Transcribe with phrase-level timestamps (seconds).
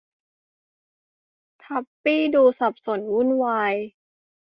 [1.63, 3.73] ทับปี้ดูสับสนวุ่นวาย